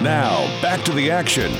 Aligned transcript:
Now, 0.00 0.46
back 0.62 0.84
to 0.84 0.92
the 0.92 1.10
action. 1.10 1.50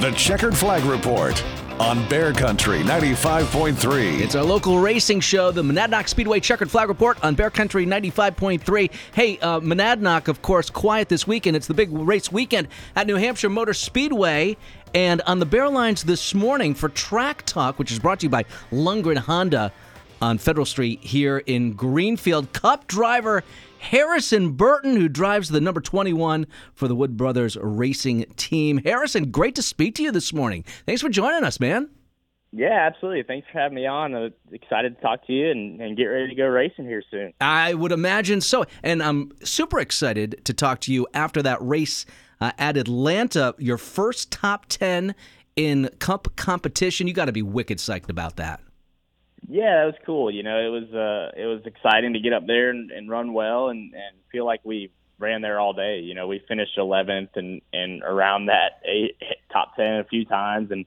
The 0.00 0.12
Checkered 0.14 0.54
Flag 0.54 0.84
Report 0.84 1.42
on 1.80 2.06
Bear 2.10 2.34
Country 2.34 2.80
95.3. 2.80 4.20
It's 4.20 4.34
our 4.34 4.44
local 4.44 4.78
racing 4.78 5.20
show, 5.20 5.50
the 5.50 5.62
Monadnock 5.62 6.06
Speedway 6.06 6.40
Checkered 6.40 6.70
Flag 6.70 6.90
Report 6.90 7.16
on 7.24 7.34
Bear 7.34 7.48
Country 7.48 7.86
95.3. 7.86 8.90
Hey, 9.14 9.38
uh, 9.38 9.58
Monadnock, 9.60 10.28
of 10.28 10.42
course, 10.42 10.68
quiet 10.68 11.08
this 11.08 11.26
weekend. 11.26 11.56
It's 11.56 11.66
the 11.66 11.72
big 11.72 11.90
race 11.90 12.30
weekend 12.30 12.68
at 12.94 13.06
New 13.06 13.16
Hampshire 13.16 13.48
Motor 13.48 13.72
Speedway. 13.72 14.58
And 14.92 15.22
on 15.22 15.38
the 15.38 15.46
Bear 15.46 15.70
Lines 15.70 16.04
this 16.04 16.34
morning 16.34 16.74
for 16.74 16.90
Track 16.90 17.44
Talk, 17.46 17.78
which 17.78 17.90
is 17.90 17.98
brought 17.98 18.20
to 18.20 18.26
you 18.26 18.30
by 18.30 18.44
Lundgren 18.70 19.16
Honda 19.16 19.72
on 20.20 20.38
Federal 20.38 20.66
Street 20.66 21.02
here 21.02 21.38
in 21.38 21.72
Greenfield, 21.72 22.52
Cup 22.52 22.86
driver 22.86 23.42
Harrison 23.78 24.52
Burton, 24.52 24.96
who 24.96 25.08
drives 25.08 25.48
the 25.48 25.60
number 25.60 25.80
21 25.80 26.46
for 26.74 26.86
the 26.86 26.94
Wood 26.94 27.16
Brothers 27.16 27.56
Racing 27.60 28.26
Team. 28.36 28.78
Harrison, 28.84 29.30
great 29.30 29.54
to 29.54 29.62
speak 29.62 29.94
to 29.96 30.02
you 30.02 30.12
this 30.12 30.32
morning. 30.32 30.64
Thanks 30.86 31.00
for 31.00 31.08
joining 31.08 31.44
us, 31.44 31.58
man. 31.58 31.88
Yeah, 32.52 32.86
absolutely. 32.86 33.22
Thanks 33.22 33.46
for 33.50 33.58
having 33.58 33.76
me 33.76 33.86
on. 33.86 34.14
I'm 34.14 34.34
excited 34.52 34.96
to 34.96 35.02
talk 35.02 35.26
to 35.28 35.32
you 35.32 35.50
and, 35.50 35.80
and 35.80 35.96
get 35.96 36.04
ready 36.04 36.28
to 36.28 36.34
go 36.34 36.46
racing 36.46 36.84
here 36.84 37.02
soon. 37.10 37.32
I 37.40 37.74
would 37.74 37.92
imagine 37.92 38.40
so. 38.40 38.64
And 38.82 39.02
I'm 39.02 39.32
super 39.44 39.78
excited 39.78 40.44
to 40.44 40.52
talk 40.52 40.80
to 40.82 40.92
you 40.92 41.06
after 41.14 41.42
that 41.42 41.62
race 41.62 42.06
uh, 42.40 42.52
at 42.58 42.76
Atlanta, 42.76 43.54
your 43.58 43.78
first 43.78 44.32
top 44.32 44.66
10 44.66 45.14
in 45.54 45.90
Cup 46.00 46.34
competition. 46.36 47.06
You 47.06 47.14
got 47.14 47.26
to 47.26 47.32
be 47.32 47.42
wicked 47.42 47.78
psyched 47.78 48.10
about 48.10 48.36
that. 48.36 48.60
Yeah, 49.48 49.80
that 49.80 49.86
was 49.86 49.94
cool. 50.06 50.30
You 50.30 50.42
know, 50.42 50.58
it 50.58 50.68
was 50.68 50.94
uh, 50.94 51.40
it 51.40 51.46
was 51.46 51.62
exciting 51.64 52.12
to 52.12 52.20
get 52.20 52.32
up 52.32 52.46
there 52.46 52.70
and, 52.70 52.90
and 52.90 53.10
run 53.10 53.32
well 53.32 53.68
and, 53.68 53.94
and 53.94 54.16
feel 54.30 54.46
like 54.46 54.60
we 54.64 54.90
ran 55.18 55.42
there 55.42 55.58
all 55.58 55.72
day. 55.72 56.00
You 56.00 56.14
know, 56.14 56.26
we 56.26 56.42
finished 56.46 56.76
11th 56.76 57.30
and 57.34 57.60
and 57.72 58.02
around 58.02 58.46
that 58.46 58.80
eight, 58.84 59.16
top 59.52 59.76
10 59.76 59.86
a 60.00 60.04
few 60.04 60.24
times, 60.24 60.70
and 60.70 60.86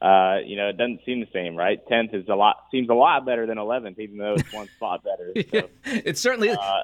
uh, 0.00 0.38
you 0.44 0.56
know, 0.56 0.68
it 0.68 0.78
doesn't 0.78 1.00
seem 1.04 1.20
the 1.20 1.28
same, 1.32 1.56
right? 1.56 1.86
10th 1.88 2.14
is 2.14 2.28
a 2.28 2.34
lot 2.34 2.56
seems 2.70 2.88
a 2.88 2.94
lot 2.94 3.26
better 3.26 3.46
than 3.46 3.58
11th, 3.58 3.98
even 3.98 4.16
though 4.16 4.34
it's 4.34 4.52
one 4.52 4.68
spot 4.76 5.02
better. 5.04 5.32
So, 5.50 5.68
it 5.84 6.16
certainly. 6.16 6.50
Uh, 6.50 6.82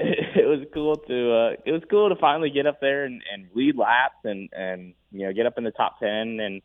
it 0.00 0.48
was 0.48 0.66
cool 0.72 0.96
to 0.96 1.32
uh, 1.32 1.50
it 1.66 1.72
was 1.72 1.82
cool 1.90 2.08
to 2.08 2.16
finally 2.16 2.48
get 2.48 2.66
up 2.66 2.80
there 2.80 3.04
and, 3.04 3.22
and 3.32 3.48
lead 3.54 3.76
laps 3.76 4.16
and 4.24 4.48
and 4.52 4.94
you 5.12 5.26
know 5.26 5.32
get 5.32 5.44
up 5.44 5.58
in 5.58 5.64
the 5.64 5.70
top 5.70 6.00
10 6.00 6.40
and 6.40 6.62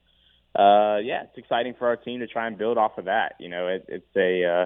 uh, 0.56 1.00
yeah, 1.04 1.24
it's 1.24 1.38
exciting 1.38 1.76
for 1.78 1.88
our 1.88 1.98
team 1.98 2.22
to 2.22 2.28
try 2.28 2.48
and 2.48 2.58
build 2.58 2.78
off 2.78 2.98
of 2.98 3.06
that. 3.06 3.36
You 3.40 3.50
know, 3.50 3.68
it, 3.68 3.86
it's 3.90 4.16
a 4.16 4.46
uh, 4.46 4.66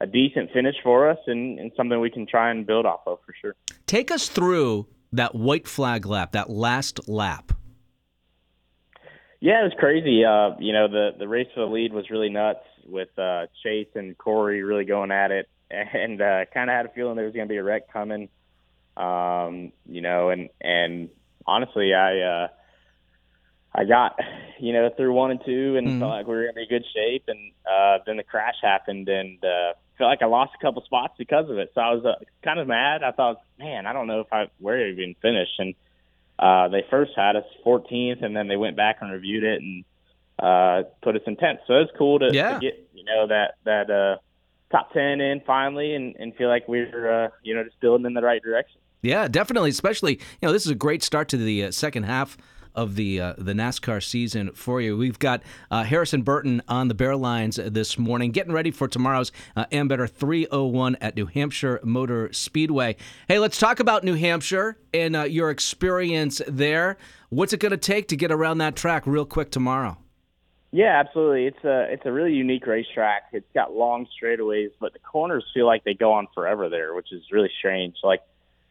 a 0.00 0.06
decent 0.06 0.50
finish 0.52 0.76
for 0.82 1.08
us 1.08 1.18
and, 1.26 1.58
and 1.58 1.72
something 1.76 1.98
we 2.00 2.10
can 2.10 2.26
try 2.26 2.50
and 2.50 2.66
build 2.66 2.86
off 2.86 3.00
of 3.06 3.18
for 3.24 3.34
sure. 3.40 3.54
Take 3.86 4.10
us 4.10 4.28
through 4.28 4.86
that 5.12 5.34
white 5.34 5.66
flag 5.66 6.06
lap, 6.06 6.32
that 6.32 6.50
last 6.50 7.08
lap. 7.08 7.52
Yeah, 9.40 9.60
it 9.60 9.64
was 9.64 9.72
crazy. 9.78 10.24
Uh, 10.24 10.50
you 10.58 10.74
know, 10.74 10.88
the 10.88 11.10
the 11.18 11.26
race 11.26 11.48
for 11.54 11.60
the 11.60 11.72
lead 11.72 11.94
was 11.94 12.10
really 12.10 12.28
nuts 12.28 12.64
with 12.86 13.08
uh, 13.18 13.46
Chase 13.62 13.88
and 13.94 14.16
Corey 14.18 14.62
really 14.62 14.84
going 14.84 15.10
at 15.10 15.30
it, 15.30 15.48
and 15.70 16.20
uh, 16.20 16.44
kind 16.52 16.68
of 16.68 16.76
had 16.76 16.86
a 16.86 16.90
feeling 16.90 17.16
there 17.16 17.24
was 17.24 17.34
going 17.34 17.48
to 17.48 17.52
be 17.52 17.56
a 17.56 17.62
wreck 17.62 17.90
coming. 17.90 18.28
Um, 18.98 19.72
you 19.86 20.02
know, 20.02 20.28
and 20.28 20.50
and 20.60 21.08
honestly, 21.46 21.94
I. 21.94 22.48
I 23.74 23.84
got, 23.84 24.18
you 24.58 24.72
know, 24.72 24.90
through 24.96 25.12
one 25.12 25.30
and 25.30 25.40
two, 25.44 25.76
and 25.76 25.86
mm-hmm. 25.86 26.00
felt 26.00 26.10
like 26.10 26.26
we 26.26 26.34
were 26.34 26.46
in 26.46 26.68
good 26.68 26.84
shape. 26.94 27.24
And 27.28 27.52
uh, 27.70 27.98
then 28.06 28.16
the 28.16 28.24
crash 28.24 28.56
happened, 28.62 29.08
and 29.08 29.42
uh, 29.44 29.72
felt 29.96 30.08
like 30.08 30.22
I 30.22 30.26
lost 30.26 30.52
a 30.58 30.64
couple 30.64 30.82
spots 30.82 31.14
because 31.18 31.48
of 31.48 31.58
it. 31.58 31.70
So 31.74 31.80
I 31.80 31.92
was 31.92 32.04
uh, 32.04 32.24
kind 32.42 32.58
of 32.58 32.66
mad. 32.66 33.02
I 33.02 33.12
thought, 33.12 33.42
man, 33.58 33.86
I 33.86 33.92
don't 33.92 34.06
know 34.06 34.20
if 34.20 34.32
I 34.32 34.46
where 34.58 34.84
I 34.84 34.90
even 34.90 35.14
finished. 35.22 35.52
And 35.58 35.74
uh, 36.38 36.68
they 36.68 36.84
first 36.90 37.12
had 37.14 37.36
us 37.36 37.44
14th, 37.64 38.24
and 38.24 38.34
then 38.34 38.48
they 38.48 38.56
went 38.56 38.76
back 38.76 38.98
and 39.00 39.12
reviewed 39.12 39.44
it 39.44 39.60
and 39.60 39.84
uh, 40.38 40.88
put 41.02 41.14
us 41.14 41.22
in 41.26 41.36
10th. 41.36 41.58
So 41.66 41.74
it 41.74 41.80
was 41.80 41.90
cool 41.96 42.18
to, 42.18 42.30
yeah. 42.32 42.54
to 42.54 42.60
get, 42.60 42.88
you 42.94 43.04
know, 43.04 43.28
that 43.28 43.54
that 43.64 43.90
uh, 43.90 44.16
top 44.72 44.92
10 44.92 45.20
in 45.20 45.42
finally, 45.46 45.94
and, 45.94 46.16
and 46.16 46.34
feel 46.34 46.48
like 46.48 46.66
we 46.66 46.80
are 46.80 47.26
uh, 47.26 47.28
you 47.42 47.54
know, 47.54 47.62
just 47.62 47.78
building 47.80 48.06
in 48.06 48.14
the 48.14 48.22
right 48.22 48.42
direction. 48.42 48.80
Yeah, 49.02 49.28
definitely. 49.28 49.70
Especially, 49.70 50.14
you 50.14 50.48
know, 50.48 50.52
this 50.52 50.66
is 50.66 50.72
a 50.72 50.74
great 50.74 51.02
start 51.02 51.28
to 51.28 51.36
the 51.36 51.64
uh, 51.64 51.70
second 51.70 52.02
half 52.02 52.36
of 52.74 52.96
the 52.96 53.20
uh, 53.20 53.34
the 53.38 53.52
NASCAR 53.52 54.02
season 54.02 54.52
for 54.52 54.80
you. 54.80 54.96
We've 54.96 55.18
got 55.18 55.42
uh, 55.70 55.84
Harrison 55.84 56.22
Burton 56.22 56.62
on 56.68 56.88
the 56.88 56.94
Bear 56.94 57.16
Lines 57.16 57.56
this 57.56 57.98
morning, 57.98 58.30
getting 58.30 58.52
ready 58.52 58.70
for 58.70 58.88
tomorrow's 58.88 59.32
uh, 59.56 59.66
Ambetter 59.66 60.08
301 60.08 60.96
at 61.00 61.16
New 61.16 61.26
Hampshire 61.26 61.80
Motor 61.82 62.32
Speedway. 62.32 62.96
Hey, 63.28 63.38
let's 63.38 63.58
talk 63.58 63.80
about 63.80 64.04
New 64.04 64.14
Hampshire 64.14 64.76
and 64.92 65.16
uh, 65.16 65.22
your 65.24 65.50
experience 65.50 66.40
there. 66.46 66.96
What's 67.28 67.52
it 67.52 67.60
going 67.60 67.70
to 67.70 67.76
take 67.76 68.08
to 68.08 68.16
get 68.16 68.32
around 68.32 68.58
that 68.58 68.76
track 68.76 69.06
real 69.06 69.24
quick 69.24 69.50
tomorrow? 69.50 69.96
Yeah, 70.72 71.00
absolutely. 71.04 71.46
It's 71.46 71.64
a 71.64 71.92
it's 71.92 72.06
a 72.06 72.12
really 72.12 72.32
unique 72.32 72.64
racetrack. 72.66 73.24
It's 73.32 73.46
got 73.54 73.74
long 73.74 74.06
straightaways, 74.22 74.70
but 74.78 74.92
the 74.92 75.00
corners 75.00 75.44
feel 75.52 75.66
like 75.66 75.82
they 75.82 75.94
go 75.94 76.12
on 76.12 76.28
forever 76.32 76.68
there, 76.68 76.94
which 76.94 77.12
is 77.12 77.22
really 77.32 77.50
strange. 77.58 77.96
Like 78.04 78.20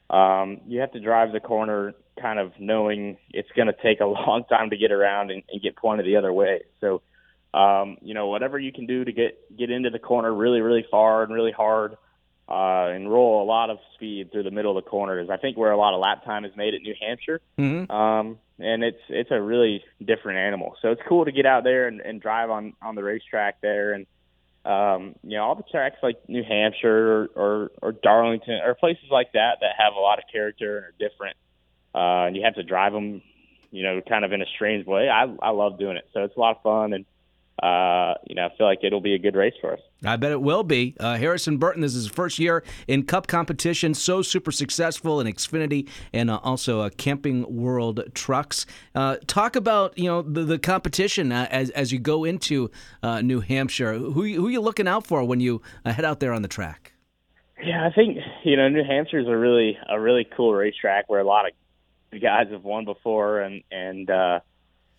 um, 0.10 0.62
you 0.68 0.80
have 0.82 0.92
to 0.94 1.00
drive 1.00 1.32
the 1.32 1.40
corner 1.40 1.94
kind 2.22 2.40
of 2.40 2.52
knowing 2.60 3.18
it's 3.32 3.50
going 3.56 3.68
to 3.68 3.76
take 3.82 4.00
a 4.00 4.06
long 4.06 4.44
time 4.50 4.70
to 4.72 4.78
get 4.78 4.92
around 4.92 5.32
and, 5.32 5.44
and 5.52 5.62
get 5.62 5.76
pointed 5.76 6.06
the 6.06 6.18
other 6.18 6.34
way. 6.34 6.62
So, 6.82 7.02
um, 7.54 7.98
you 8.02 8.14
know, 8.14 8.28
whatever 8.28 8.60
you 8.60 8.72
can 8.72 8.86
do 8.86 9.04
to 9.04 9.12
get 9.12 9.58
get 9.58 9.70
into 9.72 9.90
the 9.90 10.00
corner 10.00 10.34
really, 10.34 10.62
really 10.62 10.86
far 10.90 11.24
and 11.24 11.34
really 11.34 11.52
hard, 11.52 11.94
uh, 12.48 12.90
and 12.90 13.12
roll 13.12 13.44
a 13.44 13.46
lot 13.46 13.70
of 13.70 13.78
speed 13.96 14.32
through 14.32 14.44
the 14.44 14.52
middle 14.52 14.76
of 14.76 14.84
the 14.84 14.90
corner 14.90 15.20
is 15.20 15.30
I 15.30 15.38
think 15.38 15.58
where 15.58 15.72
a 15.72 15.78
lot 15.78 15.94
of 15.94 16.00
lap 16.00 16.26
time 16.26 16.46
is 16.46 16.56
made 16.56 16.74
at 16.74 16.82
New 16.82 16.96
Hampshire. 17.00 17.42
Mm-hmm. 17.58 17.92
Um, 17.92 18.40
and 18.60 18.84
it's 18.84 19.02
it's 19.10 19.32
a 19.32 19.42
really 19.42 19.84
different 20.04 20.40
animal. 20.40 20.76
So 20.82 20.90
it's 20.90 21.02
cool 21.08 21.26
to 21.26 21.32
get 21.32 21.46
out 21.46 21.64
there 21.64 21.88
and, 21.88 22.02
and 22.02 22.22
drive 22.22 22.50
on 22.50 22.74
on 22.82 22.96
the 22.96 23.04
racetrack 23.04 23.62
there 23.62 23.94
and 23.94 24.06
um, 24.70 25.16
you 25.24 25.36
know, 25.36 25.44
all 25.44 25.56
the 25.56 25.64
tracks 25.64 25.96
like 26.04 26.18
New 26.28 26.44
Hampshire 26.44 27.12
or, 27.12 27.30
or, 27.36 27.72
or 27.82 27.92
Darlington 27.92 28.60
or 28.64 28.76
places 28.76 29.06
like 29.10 29.32
that 29.34 29.58
that 29.62 29.72
have 29.80 29.94
a 29.98 30.00
lot 30.00 30.20
of 30.20 30.26
character 30.32 30.78
and 30.78 30.86
are 30.86 31.10
different, 31.10 31.36
uh, 31.96 32.28
and 32.28 32.36
you 32.36 32.44
have 32.44 32.54
to 32.54 32.64
drive 32.64 32.94
them, 32.94 33.24
you 33.72 33.82
know, 33.82 34.00
kind 34.08 34.24
of 34.24 34.32
in 34.32 34.44
a 34.44 34.46
strange 34.56 34.86
way. 34.86 35.10
I 35.10 35.24
I 35.42 35.50
love 35.50 35.80
doing 35.80 35.98
it, 35.98 36.08
so 36.14 36.24
it's 36.24 36.38
a 36.38 36.40
lot 36.40 36.58
of 36.58 36.62
fun 36.62 36.94
and 36.94 37.06
uh, 37.64 38.14
you 38.26 38.36
know, 38.36 38.46
I 38.46 38.58
feel 38.58 38.68
like 38.68 38.80
it'll 38.84 39.02
be 39.02 39.14
a 39.14 39.20
good 39.20 39.36
race 39.36 39.54
for 39.60 39.74
us. 39.74 39.80
I 40.06 40.16
bet 40.16 40.32
it 40.32 40.42
will 40.42 40.64
be. 40.64 40.96
Uh, 41.00 41.18
Harrison 41.18 41.58
Burton, 41.58 41.82
this 41.82 41.94
is 41.94 42.04
his 42.04 42.12
first 42.12 42.40
year 42.40 42.64
in 42.88 43.04
Cup 43.04 43.28
competition, 43.28 43.94
so 43.94 44.22
super 44.22 44.52
successful 44.52 45.20
in 45.20 45.28
Xfinity 45.28 45.90
and 46.14 46.30
uh, 46.30 46.40
also 46.44 46.82
uh, 46.82 46.90
Camping 46.90 47.46
World 47.54 48.02
Trucks. 48.14 48.66
Uh, 48.96 49.18
talk 49.28 49.56
about 49.56 49.98
you 49.98 50.06
know 50.06 50.22
the, 50.22 50.44
the 50.44 50.60
competition 50.60 51.32
uh, 51.32 51.48
as 51.52 51.70
as 51.72 51.92
you 51.92 52.00
go 52.00 52.24
into 52.24 52.72
uh, 53.04 53.22
New 53.22 53.42
Hampshire. 53.42 53.94
Who 53.94 54.12
who 54.12 54.48
are 54.48 54.52
you 54.52 54.62
looking 54.62 54.88
out 54.88 55.06
for 55.06 55.24
when 55.24 55.40
you 55.40 55.62
head 55.86 56.06
out 56.06 56.20
there 56.20 56.32
on 56.32 56.42
the 56.42 56.48
track? 56.48 56.94
Yeah, 57.62 57.86
I 57.86 57.94
think 57.94 58.18
you 58.44 58.56
know 58.56 58.70
New 58.70 58.84
Hampshire 58.86 59.20
is 59.20 59.28
a 59.28 59.36
really 59.36 59.78
a 59.90 60.00
really 60.00 60.26
cool 60.36 60.54
racetrack 60.54 61.10
where 61.10 61.20
a 61.20 61.26
lot 61.26 61.46
of 61.46 62.22
guys 62.22 62.48
have 62.52 62.64
won 62.64 62.86
before, 62.86 63.42
and 63.42 63.64
and 63.70 64.10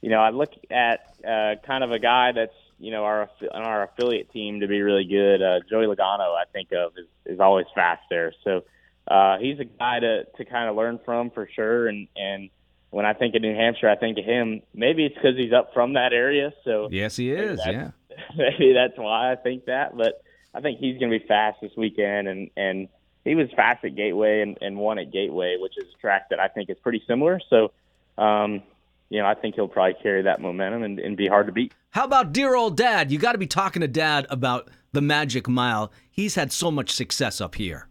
you 0.00 0.10
know, 0.10 0.20
I 0.20 0.30
look 0.30 0.52
at 0.70 1.14
uh, 1.26 1.56
kind 1.66 1.84
of 1.84 1.92
a 1.92 1.98
guy 1.98 2.32
that's 2.32 2.54
you 2.78 2.90
know 2.90 3.04
our 3.04 3.28
on 3.52 3.62
our 3.62 3.84
affiliate 3.84 4.32
team 4.32 4.60
to 4.60 4.66
be 4.66 4.80
really 4.80 5.04
good. 5.04 5.42
Uh, 5.42 5.60
Joey 5.68 5.86
Logano, 5.86 6.34
I 6.34 6.44
think 6.52 6.72
of 6.72 6.92
is, 6.96 7.06
is 7.26 7.40
always 7.40 7.66
fast 7.74 8.02
there. 8.08 8.32
So 8.42 8.64
uh, 9.06 9.38
he's 9.38 9.60
a 9.60 9.64
guy 9.64 10.00
to 10.00 10.24
to 10.24 10.44
kind 10.44 10.68
of 10.68 10.76
learn 10.76 10.98
from 11.04 11.30
for 11.30 11.48
sure. 11.54 11.88
And 11.88 12.08
and 12.16 12.50
when 12.90 13.04
I 13.04 13.12
think 13.12 13.34
of 13.34 13.42
New 13.42 13.54
Hampshire, 13.54 13.88
I 13.88 13.96
think 13.96 14.18
of 14.18 14.24
him. 14.24 14.62
Maybe 14.74 15.04
it's 15.04 15.14
because 15.14 15.36
he's 15.36 15.52
up 15.52 15.74
from 15.74 15.92
that 15.94 16.12
area. 16.12 16.52
So 16.64 16.88
yes, 16.90 17.16
he 17.16 17.30
is. 17.30 17.60
Yeah, 17.66 17.90
maybe 18.36 18.72
that's 18.72 18.96
why 18.96 19.32
I 19.32 19.36
think 19.36 19.66
that. 19.66 19.96
But 19.96 20.22
I 20.54 20.60
think 20.60 20.78
he's 20.78 20.98
going 20.98 21.12
to 21.12 21.18
be 21.18 21.26
fast 21.26 21.58
this 21.60 21.72
weekend, 21.76 22.26
and 22.26 22.50
and 22.56 22.88
he 23.24 23.34
was 23.34 23.48
fast 23.54 23.84
at 23.84 23.94
Gateway 23.94 24.40
and, 24.40 24.56
and 24.62 24.78
won 24.78 24.98
at 24.98 25.12
Gateway, 25.12 25.58
which 25.60 25.74
is 25.76 25.84
a 25.94 26.00
track 26.00 26.30
that 26.30 26.40
I 26.40 26.48
think 26.48 26.70
is 26.70 26.78
pretty 26.82 27.02
similar. 27.06 27.40
So. 27.50 27.72
Um, 28.18 28.62
you 29.10 29.20
know, 29.20 29.26
I 29.26 29.34
think 29.34 29.56
he'll 29.56 29.68
probably 29.68 29.96
carry 30.02 30.22
that 30.22 30.40
momentum 30.40 30.84
and, 30.84 30.98
and 30.98 31.16
be 31.16 31.26
hard 31.26 31.46
to 31.46 31.52
beat. 31.52 31.74
How 31.90 32.04
about 32.04 32.32
dear 32.32 32.54
old 32.54 32.76
dad? 32.76 33.10
You 33.10 33.18
got 33.18 33.32
to 33.32 33.38
be 33.38 33.46
talking 33.46 33.80
to 33.80 33.88
dad 33.88 34.26
about 34.30 34.70
the 34.92 35.02
Magic 35.02 35.48
Mile. 35.48 35.92
He's 36.10 36.36
had 36.36 36.52
so 36.52 36.70
much 36.70 36.90
success 36.90 37.40
up 37.40 37.56
here. 37.56 37.88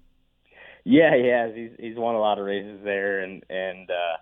Yeah, 0.85 1.15
he 1.15 1.27
has. 1.27 1.53
He's 1.53 1.71
he's 1.77 1.97
won 1.97 2.15
a 2.15 2.19
lot 2.19 2.39
of 2.39 2.45
races 2.45 2.79
there, 2.83 3.19
and 3.19 3.43
and 3.49 3.89
uh, 3.91 4.17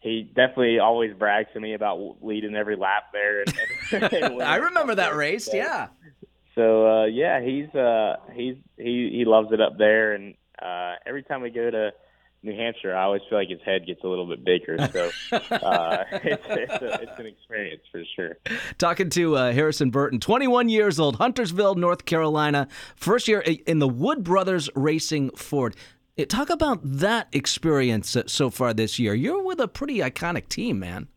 he 0.00 0.24
definitely 0.24 0.80
always 0.80 1.14
brags 1.14 1.48
to 1.54 1.60
me 1.60 1.74
about 1.74 2.16
leading 2.20 2.56
every 2.56 2.76
lap 2.76 3.04
there. 3.12 3.42
And, 3.42 4.02
and 4.12 4.42
I 4.42 4.56
remember 4.56 4.96
that 4.96 5.14
race. 5.14 5.46
So, 5.46 5.56
yeah. 5.56 5.88
So 6.56 6.86
uh, 6.86 7.04
yeah, 7.06 7.40
he's 7.40 7.72
uh, 7.74 8.16
he's 8.32 8.56
he 8.76 9.10
he 9.12 9.24
loves 9.24 9.52
it 9.52 9.60
up 9.60 9.78
there, 9.78 10.12
and 10.12 10.34
uh, 10.60 10.94
every 11.06 11.22
time 11.22 11.40
we 11.40 11.50
go 11.50 11.70
to 11.70 11.92
New 12.44 12.56
Hampshire, 12.56 12.94
I 12.94 13.04
always 13.04 13.22
feel 13.28 13.38
like 13.38 13.48
his 13.48 13.60
head 13.64 13.86
gets 13.86 14.02
a 14.02 14.08
little 14.08 14.26
bit 14.26 14.44
bigger. 14.44 14.76
So 14.92 15.10
uh, 15.54 16.04
it's, 16.12 16.44
it's, 16.48 16.82
a, 16.82 17.02
it's, 17.02 17.18
an 17.18 17.26
experience 17.26 17.82
for 17.90 18.02
sure. 18.16 18.36
Talking 18.78 19.10
to 19.10 19.36
uh, 19.36 19.52
Harrison 19.52 19.90
Burton, 19.90 20.18
21 20.18 20.68
years 20.68 20.98
old, 20.98 21.16
Huntersville, 21.16 21.76
North 21.76 22.04
Carolina, 22.04 22.66
first 22.96 23.28
year 23.28 23.40
in 23.40 23.78
the 23.78 23.88
Wood 23.88 24.24
Brothers 24.24 24.68
Racing 24.74 25.30
Ford. 25.30 25.76
Talk 26.28 26.50
about 26.50 26.80
that 26.82 27.28
experience 27.32 28.14
uh, 28.16 28.24
so 28.26 28.50
far 28.50 28.74
this 28.74 28.98
year. 28.98 29.14
You're 29.14 29.42
with 29.42 29.60
a 29.60 29.68
pretty 29.68 29.98
iconic 29.98 30.48
team, 30.48 30.78
man. 30.78 31.08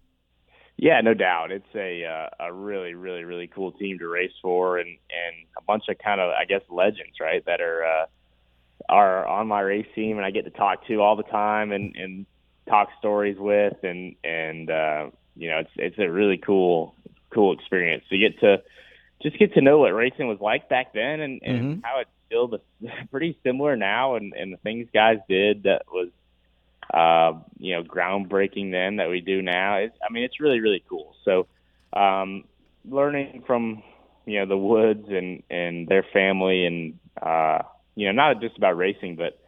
Yeah, 0.78 1.02
no 1.02 1.14
doubt. 1.14 1.52
It's 1.52 1.74
a 1.74 2.04
uh, 2.06 2.46
a 2.46 2.54
really, 2.54 2.96
really, 2.96 3.24
really 3.24 3.48
cool 3.48 3.72
team 3.74 3.98
to 4.00 4.08
race 4.08 4.32
for, 4.42 4.78
and 4.78 4.90
and 4.90 5.48
a 5.58 5.62
bunch 5.62 5.84
of 5.90 5.98
kind 6.00 6.20
of 6.20 6.32
I 6.32 6.46
guess 6.46 6.62
legends, 6.70 7.20
right? 7.20 7.44
That 7.46 7.62
are 7.62 7.84
uh, 7.84 8.06
are 8.90 9.26
on 9.28 9.48
my 9.48 9.62
race 9.62 9.88
team, 9.96 10.18
and 10.18 10.26
I 10.26 10.32
get 10.32 10.46
to 10.46 10.52
talk 10.52 10.86
to 10.88 11.02
all 11.02 11.16
the 11.16 11.24
time, 11.24 11.72
and 11.72 11.96
and 11.96 12.26
talk 12.70 12.90
stories 13.00 13.38
with, 13.40 13.76
and 13.84 14.16
and 14.24 14.70
uh, 14.70 15.10
you 15.36 15.50
know, 15.50 15.60
it's 15.60 15.72
it's 15.78 16.00
a 16.00 16.10
really 16.10 16.38
cool 16.38 16.96
cool 17.34 17.54
experience. 17.54 18.04
to 18.10 18.18
get 18.18 18.40
to 18.40 18.58
just 19.22 19.38
get 19.40 19.54
to 19.54 19.62
know 19.62 19.80
what 19.80 19.94
racing 19.94 20.28
was 20.28 20.40
like 20.42 20.70
back 20.70 20.94
then, 20.94 21.20
and, 21.22 21.42
and 21.44 21.76
Mhm. 21.76 21.82
how 21.82 22.00
it's 22.00 22.10
still 22.28 22.48
the, 22.48 22.60
pretty 23.12 23.38
similar 23.44 23.76
now, 23.76 24.16
and 24.16 24.34
and 24.34 24.54
the 24.54 24.58
things 24.58 24.88
guys 24.94 25.18
did 25.28 25.64
that 25.64 25.84
was 25.92 26.10
uh, 26.94 27.34
you 27.58 27.76
know, 27.76 27.84
groundbreaking 27.84 28.72
then 28.72 28.98
that 28.98 29.10
we 29.10 29.22
do 29.22 29.42
now. 29.42 29.78
It's, 29.78 29.96
I 30.08 30.12
mean, 30.12 30.24
it's 30.24 30.40
really, 30.40 30.60
really 30.60 30.84
cool. 30.88 31.16
So, 31.26 31.48
um, 32.00 32.46
learning 32.88 33.44
from, 33.48 33.82
you 34.26 34.40
know, 34.40 34.46
the 34.46 34.58
Woods 34.58 35.06
and, 35.10 35.44
and 35.50 35.88
their 35.88 36.06
family 36.14 36.66
and, 36.66 37.00
uh, 37.22 37.60
you 37.96 38.06
know, 38.08 38.12
not 38.12 38.42
just 38.42 38.58
about 38.58 38.78
racing, 38.78 39.16
but 39.16 39.40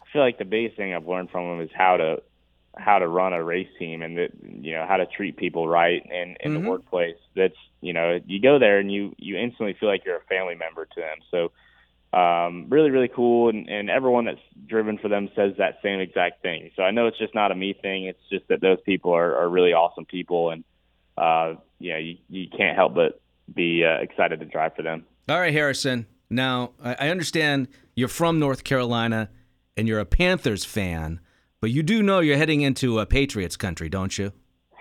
I 0.00 0.04
feel 0.12 0.22
like 0.22 0.38
the 0.38 0.44
biggest 0.44 0.76
thing 0.76 0.94
I've 0.94 1.06
learned 1.06 1.30
from 1.30 1.48
them 1.48 1.60
is 1.60 1.70
how 1.74 1.96
to, 1.96 2.22
how 2.76 2.98
to 2.98 3.08
run 3.08 3.32
a 3.32 3.42
race 3.42 3.68
team 3.78 4.02
and 4.02 4.16
that, 4.18 4.30
you 4.42 4.72
know, 4.72 4.86
how 4.88 4.98
to 4.98 5.06
treat 5.06 5.36
people 5.36 5.66
right 5.68 6.02
in, 6.10 6.36
in 6.40 6.52
Mhm. 6.52 6.62
the 6.62 6.68
workplace. 6.68 7.16
That's, 7.34 7.56
you 7.80 7.92
know, 7.92 8.20
you 8.26 8.40
go 8.40 8.58
there 8.58 8.78
and 8.78 8.90
you, 8.90 9.14
you 9.18 9.36
instantly 9.36 9.74
feel 9.74 9.88
like 9.88 10.04
you're 10.04 10.16
a 10.16 10.24
family 10.28 10.54
member 10.54 10.84
to 10.86 11.00
them. 11.00 11.18
So, 11.30 11.50
um, 12.16 12.66
really, 12.70 12.90
really 12.90 13.08
cool. 13.08 13.50
And, 13.50 13.68
and 13.68 13.90
everyone 13.90 14.24
that's 14.24 14.40
driven 14.66 14.96
for 14.96 15.08
them 15.08 15.28
says 15.36 15.54
that 15.58 15.80
same 15.82 16.00
exact 16.00 16.40
thing. 16.40 16.70
So 16.76 16.82
I 16.82 16.90
know 16.90 17.06
it's 17.06 17.18
just 17.18 17.34
not 17.34 17.52
a 17.52 17.54
me 17.54 17.74
thing. 17.74 18.04
It's 18.04 18.22
just 18.30 18.48
that 18.48 18.60
those 18.60 18.78
people 18.86 19.12
are, 19.12 19.36
are 19.36 19.48
really 19.48 19.72
awesome 19.72 20.06
people. 20.06 20.50
And, 20.50 20.64
uh, 21.18 21.54
you 21.78 21.92
know, 21.92 21.98
you, 21.98 22.16
you 22.30 22.46
can't 22.48 22.76
help 22.76 22.94
but 22.94 23.20
be 23.52 23.84
uh, 23.84 24.00
excited 24.00 24.40
to 24.40 24.46
drive 24.46 24.74
for 24.74 24.82
them. 24.82 25.04
All 25.28 25.38
right, 25.38 25.52
Harrison. 25.52 26.06
Now, 26.30 26.72
I 26.82 27.08
understand 27.08 27.68
you're 27.94 28.08
from 28.08 28.38
North 28.38 28.64
Carolina 28.64 29.30
and 29.76 29.88
you're 29.88 30.00
a 30.00 30.04
Panthers 30.04 30.64
fan, 30.64 31.20
but 31.60 31.70
you 31.70 31.82
do 31.82 32.02
know 32.02 32.20
you're 32.20 32.36
heading 32.36 32.60
into 32.60 32.98
a 32.98 33.06
Patriots 33.06 33.56
country, 33.56 33.88
don't 33.88 34.16
you? 34.16 34.32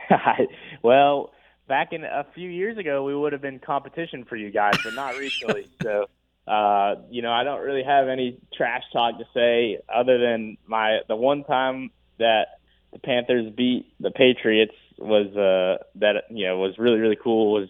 well, 0.84 1.32
back 1.68 1.94
in 1.94 2.04
a 2.04 2.26
few 2.36 2.50
years 2.50 2.78
ago, 2.78 3.04
we 3.04 3.16
would 3.16 3.34
have 3.34 3.42
been 3.42 3.60
competition 3.60 4.26
for 4.26 4.36
you 4.36 4.52
guys, 4.52 4.78
but 4.84 4.94
not 4.94 5.18
recently. 5.18 5.68
so, 5.82 6.06
uh, 6.48 6.96
you 7.10 7.22
know, 7.22 7.32
I 7.32 7.44
don't 7.44 7.62
really 7.62 7.84
have 7.84 8.08
any 8.08 8.40
trash 8.54 8.84
talk 8.92 9.18
to 9.20 9.26
say 9.34 9.80
other 9.94 10.18
than 10.18 10.58
my 10.66 11.00
the 11.08 11.16
one 11.16 11.44
time 11.44 11.92
that 12.20 12.60
the 12.92 13.00
Panthers 13.00 13.52
beat 13.56 13.94
the 14.00 14.12
Patriots 14.12 14.74
was 14.98 15.28
uh 15.38 15.84
that 15.96 16.24
you 16.32 16.48
know 16.48 16.58
was 16.58 16.76
really 16.80 16.98
really 16.98 17.18
cool 17.22 17.54
was 17.54 17.70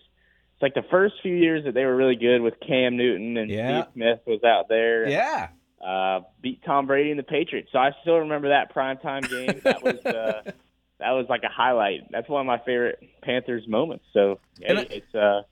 it's 0.59 0.61
like 0.63 0.73
the 0.73 0.87
first 0.89 1.15
few 1.21 1.35
years 1.35 1.65
that 1.65 1.73
they 1.73 1.85
were 1.85 1.95
really 1.95 2.15
good 2.15 2.39
with 2.41 2.55
Cam 2.67 2.97
Newton 2.97 3.37
and 3.37 3.49
Yeah. 3.49 3.83
Steve 3.83 3.93
Smith 3.93 4.19
was 4.25 4.43
out 4.43 4.67
there 4.69 5.07
Yeah. 5.07 5.49
uh, 5.85 6.21
beat 6.41 6.63
Tom 6.65 6.87
Brady 6.87 7.11
and 7.11 7.19
the 7.19 7.23
Patriots. 7.23 7.69
So 7.71 7.77
I 7.79 7.91
still 8.01 8.17
remember 8.17 8.49
that 8.49 8.73
primetime 8.73 9.29
game. 9.29 9.61
That 9.63 9.83
was 9.83 9.95
uh, 10.05 10.41
that 10.99 11.11
was 11.11 11.27
like 11.29 11.43
a 11.43 11.49
highlight. 11.49 12.09
That's 12.11 12.27
one 12.27 12.41
of 12.41 12.47
my 12.47 12.57
favorite 12.65 12.99
Panthers 13.21 13.67
moments. 13.67 14.05
So 14.13 14.39
yeah, 14.59 14.79
it's 14.89 15.13
uh, 15.15 15.43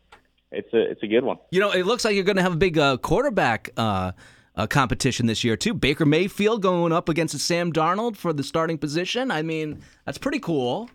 it's 0.51 0.73
a 0.73 0.91
it's 0.91 1.03
a 1.03 1.07
good 1.07 1.23
one. 1.23 1.37
You 1.51 1.59
know, 1.59 1.71
it 1.71 1.85
looks 1.85 2.03
like 2.03 2.15
you're 2.15 2.23
going 2.23 2.37
to 2.37 2.41
have 2.43 2.53
a 2.53 2.57
big 2.57 2.77
uh, 2.79 2.97
quarterback 2.97 3.69
uh, 3.77 4.11
uh, 4.55 4.65
competition 4.67 5.27
this 5.27 5.43
year, 5.43 5.55
too. 5.57 5.73
Baker 5.73 6.05
Mayfield 6.05 6.61
going 6.61 6.91
up 6.93 7.09
against 7.09 7.37
Sam 7.39 7.71
Darnold 7.73 8.15
for 8.17 8.31
the 8.33 8.43
starting 8.43 8.77
position. 8.77 9.29
I 9.29 9.41
mean, 9.43 9.81
that's 10.05 10.17
pretty 10.17 10.39
cool. 10.39 10.89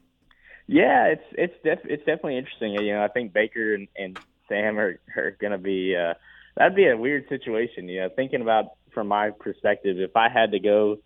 Yeah, 0.70 1.06
it's 1.06 1.24
it's 1.32 1.54
def- 1.64 1.90
it's 1.90 2.04
definitely 2.04 2.38
interesting. 2.38 2.74
You 2.74 2.94
know, 2.94 3.02
I 3.02 3.08
think 3.08 3.32
Baker 3.32 3.74
and, 3.74 3.88
and 3.96 4.16
Sam 4.48 4.78
are 4.78 5.00
are 5.16 5.32
going 5.40 5.50
to 5.50 5.58
be 5.58 5.96
uh, 5.96 6.14
that'd 6.56 6.76
be 6.76 6.86
a 6.86 6.96
weird 6.96 7.28
situation. 7.28 7.88
You 7.88 8.02
know, 8.02 8.08
thinking 8.14 8.40
about 8.40 8.66
from 8.94 9.08
my 9.08 9.30
perspective, 9.30 9.98
if 9.98 10.16
I 10.16 10.28
had 10.28 10.52
to 10.52 10.60
go, 10.60 10.98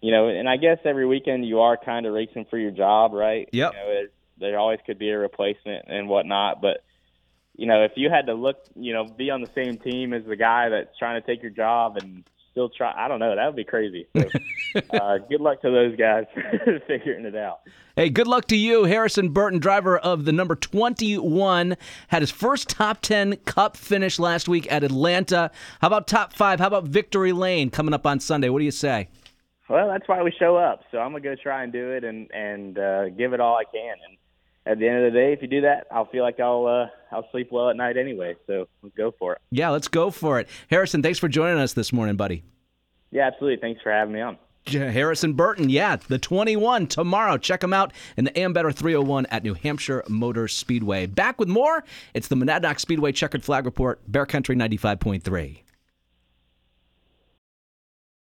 you 0.00 0.10
know, 0.10 0.26
and 0.26 0.48
I 0.48 0.56
guess 0.56 0.78
every 0.84 1.06
weekend 1.06 1.46
you 1.46 1.60
are 1.60 1.76
kind 1.76 2.06
of 2.06 2.12
racing 2.12 2.46
for 2.50 2.58
your 2.58 2.72
job, 2.72 3.12
right? 3.12 3.48
Yep. 3.52 3.72
You 3.72 3.78
know, 3.78 4.06
there 4.38 4.58
always 4.58 4.80
could 4.84 4.98
be 4.98 5.10
a 5.10 5.18
replacement 5.18 5.84
and 5.86 6.08
whatnot, 6.08 6.60
but 6.60 6.82
you 7.56 7.66
know, 7.66 7.84
if 7.84 7.92
you 7.94 8.10
had 8.10 8.26
to 8.26 8.34
look, 8.34 8.56
you 8.74 8.92
know, 8.92 9.04
be 9.04 9.30
on 9.30 9.42
the 9.42 9.50
same 9.54 9.78
team 9.78 10.12
as 10.12 10.24
the 10.24 10.34
guy 10.34 10.70
that's 10.70 10.98
trying 10.98 11.22
to 11.22 11.26
take 11.26 11.40
your 11.40 11.52
job 11.52 11.98
and 11.98 12.28
still 12.54 12.68
try, 12.68 12.94
I 12.96 13.08
don't 13.08 13.18
know, 13.18 13.34
that 13.34 13.46
would 13.46 13.56
be 13.56 13.64
crazy. 13.64 14.06
So, 14.16 14.28
uh, 14.92 15.18
good 15.28 15.40
luck 15.40 15.60
to 15.62 15.70
those 15.70 15.96
guys 15.96 16.24
figuring 16.86 17.24
it 17.24 17.34
out. 17.34 17.60
Hey, 17.96 18.10
good 18.10 18.28
luck 18.28 18.46
to 18.46 18.56
you. 18.56 18.84
Harrison 18.84 19.30
Burton, 19.30 19.58
driver 19.58 19.98
of 19.98 20.24
the 20.24 20.30
number 20.30 20.54
21, 20.54 21.76
had 22.08 22.22
his 22.22 22.30
first 22.30 22.68
top 22.68 23.00
10 23.02 23.36
cup 23.38 23.76
finish 23.76 24.20
last 24.20 24.48
week 24.48 24.70
at 24.70 24.84
Atlanta. 24.84 25.50
How 25.80 25.88
about 25.88 26.06
top 26.06 26.32
five? 26.32 26.60
How 26.60 26.68
about 26.68 26.84
Victory 26.84 27.32
Lane 27.32 27.70
coming 27.70 27.92
up 27.92 28.06
on 28.06 28.20
Sunday? 28.20 28.48
What 28.48 28.60
do 28.60 28.64
you 28.64 28.70
say? 28.70 29.08
Well, 29.68 29.88
that's 29.88 30.06
why 30.06 30.22
we 30.22 30.30
show 30.38 30.56
up. 30.56 30.82
So 30.92 30.98
I'm 30.98 31.10
gonna 31.10 31.22
go 31.22 31.34
try 31.42 31.64
and 31.64 31.72
do 31.72 31.90
it 31.92 32.04
and 32.04 32.30
and 32.32 32.78
uh, 32.78 33.08
give 33.08 33.32
it 33.32 33.40
all 33.40 33.56
I 33.56 33.64
can. 33.64 33.94
And 34.08 34.18
at 34.66 34.78
the 34.78 34.88
end 34.88 35.04
of 35.04 35.12
the 35.12 35.18
day, 35.18 35.32
if 35.32 35.42
you 35.42 35.48
do 35.48 35.60
that, 35.62 35.86
I'll 35.90 36.06
feel 36.06 36.22
like 36.22 36.40
I'll 36.40 36.66
uh, 36.66 37.14
I'll 37.14 37.28
sleep 37.30 37.48
well 37.52 37.70
at 37.70 37.76
night 37.76 37.96
anyway. 37.96 38.36
So 38.46 38.66
let's 38.82 38.94
go 38.96 39.14
for 39.18 39.34
it. 39.34 39.42
Yeah, 39.50 39.70
let's 39.70 39.88
go 39.88 40.10
for 40.10 40.40
it. 40.40 40.48
Harrison, 40.70 41.02
thanks 41.02 41.18
for 41.18 41.28
joining 41.28 41.58
us 41.58 41.72
this 41.72 41.92
morning, 41.92 42.16
buddy. 42.16 42.44
Yeah, 43.10 43.26
absolutely. 43.26 43.60
Thanks 43.60 43.80
for 43.82 43.92
having 43.92 44.14
me 44.14 44.20
on. 44.20 44.38
Harrison 44.66 45.34
Burton, 45.34 45.68
yeah, 45.68 45.96
the 45.96 46.18
21 46.18 46.86
tomorrow. 46.86 47.36
Check 47.36 47.62
him 47.62 47.74
out 47.74 47.92
in 48.16 48.24
the 48.24 48.30
Ambetter 48.30 48.74
301 48.74 49.26
at 49.26 49.44
New 49.44 49.52
Hampshire 49.52 50.02
Motor 50.08 50.48
Speedway. 50.48 51.04
Back 51.06 51.38
with 51.38 51.48
more. 51.48 51.84
It's 52.14 52.28
the 52.28 52.34
Monadnock 52.34 52.80
Speedway 52.80 53.12
Checkered 53.12 53.44
Flag 53.44 53.66
Report, 53.66 54.00
Bear 54.10 54.24
Country 54.24 54.56
95.3. 54.56 55.60